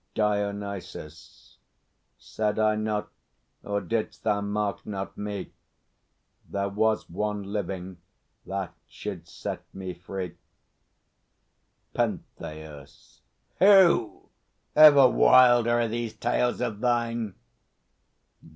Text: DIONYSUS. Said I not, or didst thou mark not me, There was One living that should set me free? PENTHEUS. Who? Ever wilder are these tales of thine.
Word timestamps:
DIONYSUS. 0.15 1.59
Said 2.17 2.57
I 2.57 2.75
not, 2.75 3.11
or 3.61 3.81
didst 3.81 4.23
thou 4.23 4.41
mark 4.41 4.83
not 4.83 5.15
me, 5.15 5.53
There 6.49 6.69
was 6.69 7.07
One 7.07 7.43
living 7.43 7.99
that 8.47 8.73
should 8.87 9.27
set 9.27 9.61
me 9.75 9.93
free? 9.93 10.37
PENTHEUS. 11.93 13.21
Who? 13.59 14.29
Ever 14.75 15.07
wilder 15.07 15.79
are 15.81 15.87
these 15.87 16.15
tales 16.15 16.61
of 16.61 16.79
thine. 16.79 17.35